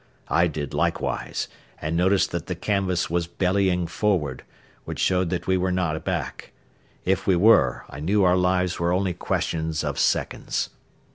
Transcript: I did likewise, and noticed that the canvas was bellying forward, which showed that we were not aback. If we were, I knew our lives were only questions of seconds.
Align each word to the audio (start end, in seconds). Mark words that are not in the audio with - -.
I 0.29 0.47
did 0.47 0.73
likewise, 0.73 1.47
and 1.79 1.95
noticed 1.95 2.31
that 2.31 2.47
the 2.47 2.55
canvas 2.55 3.07
was 3.11 3.27
bellying 3.27 3.85
forward, 3.85 4.43
which 4.83 4.97
showed 4.97 5.29
that 5.29 5.45
we 5.45 5.57
were 5.57 5.71
not 5.71 5.95
aback. 5.95 6.53
If 7.05 7.27
we 7.27 7.35
were, 7.35 7.85
I 7.87 7.99
knew 7.99 8.23
our 8.23 8.35
lives 8.35 8.79
were 8.79 8.93
only 8.93 9.13
questions 9.13 9.83
of 9.83 9.99
seconds. 9.99 10.71